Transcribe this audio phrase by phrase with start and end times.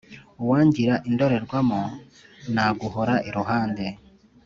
[0.41, 1.81] Uwangira indorerwamo
[2.53, 3.85] naguhora iruhande